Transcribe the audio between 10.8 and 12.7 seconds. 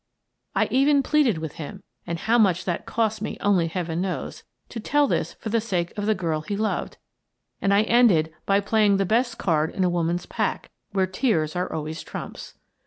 where tears are always trumps.